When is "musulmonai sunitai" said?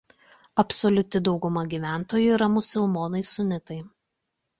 2.53-3.79